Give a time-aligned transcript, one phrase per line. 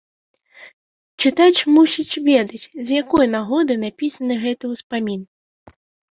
[1.25, 5.21] Чытач мусіць ведаць, з якой нагоды напісаны гэты ўспамін.